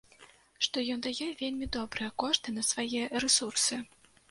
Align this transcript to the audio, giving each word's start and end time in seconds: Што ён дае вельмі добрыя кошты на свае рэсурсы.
Што 0.67 0.83
ён 0.93 1.03
дае 1.07 1.27
вельмі 1.41 1.69
добрыя 1.77 2.15
кошты 2.25 2.57
на 2.57 2.65
свае 2.73 3.03
рэсурсы. 3.27 3.83